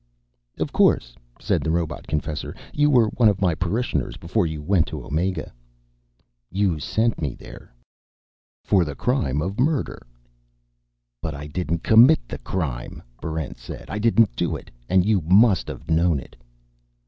"Of 0.57 0.73
course," 0.73 1.15
said 1.39 1.61
the 1.61 1.69
robot 1.69 2.07
confessor. 2.07 2.55
"You 2.73 2.89
were 2.89 3.09
one 3.09 3.29
of 3.29 3.39
my 3.39 3.53
parishioners 3.53 4.17
before 4.17 4.47
you 4.47 4.59
went 4.59 4.87
to 4.87 5.05
Omega." 5.05 5.53
"You 6.49 6.79
sent 6.79 7.21
me 7.21 7.35
there." 7.35 7.71
"For 8.63 8.83
the 8.83 8.95
crime 8.95 9.43
of 9.43 9.59
murder." 9.59 10.07
"But 11.21 11.35
I 11.35 11.45
didn't 11.45 11.83
commit 11.83 12.27
the 12.27 12.39
crime!" 12.39 13.03
Barrent 13.21 13.59
said. 13.59 13.91
"I 13.91 13.99
didn't 13.99 14.35
do 14.35 14.55
it, 14.55 14.71
and 14.89 15.05
you 15.05 15.21
must 15.21 15.67
have 15.67 15.87
known 15.87 16.19
it!" 16.19 16.35